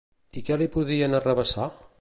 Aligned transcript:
I 0.39 0.43
què 0.47 0.57
li 0.61 0.69
podien 0.77 1.19
arrabassar? 1.19 1.73